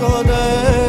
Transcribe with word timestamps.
koder 0.00 0.81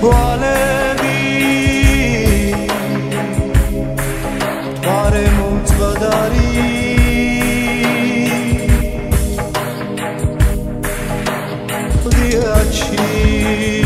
toalerii 0.00 1.06
Toare 4.80 5.22
mulți 5.38 5.74
vădarii 5.76 6.36
De 12.08 13.85